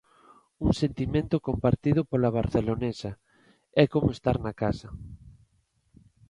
[0.65, 3.11] Un sentimento compartido pola barcelonesa:
[3.81, 4.87] "É como estar na casa".